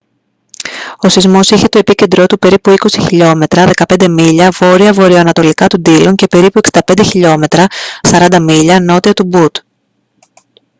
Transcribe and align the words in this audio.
ο 0.97 1.09
σεισμός 1.09 1.49
είχε 1.49 1.67
το 1.67 1.77
επίκεντρό 1.77 2.25
του 2.25 2.39
περίπου 2.39 2.71
20 2.71 2.87
χιλιόμετρα 3.07 3.69
15 3.87 4.07
μίλια 4.09 4.49
βόρεια-βορειοανατολικά 4.51 5.67
του 5.67 5.81
ντίλον 5.81 6.15
και 6.15 6.27
περίπου 6.27 6.59
65 6.93 6.99
χιλιόμετρα 7.05 7.67
40 8.09 8.39
μίλια 8.41 8.79
νότια 8.81 9.13
του 9.13 9.23
μπουτ 9.25 9.55